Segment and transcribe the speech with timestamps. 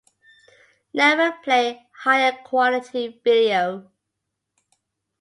[0.95, 3.91] Never play higher-quality video.